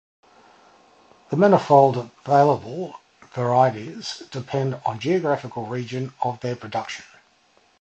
[1.29, 2.99] The manifold available
[3.35, 7.05] varieties depend on the geographical region of their production.